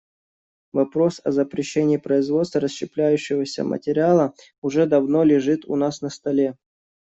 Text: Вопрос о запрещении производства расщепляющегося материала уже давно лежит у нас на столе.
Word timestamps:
Вопрос 0.73 1.21
о 1.23 1.29
запрещении 1.31 1.97
производства 1.97 2.59
расщепляющегося 2.59 3.63
материала 3.63 4.33
уже 4.63 4.87
давно 4.87 5.21
лежит 5.23 5.65
у 5.69 5.75
нас 5.75 6.01
на 6.01 6.09
столе. 6.09 6.57